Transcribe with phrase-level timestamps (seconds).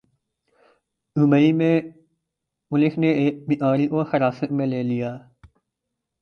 [1.15, 1.75] Dubai میں
[2.71, 5.15] police نے ایک بھکاری کو حراست میں لے لیا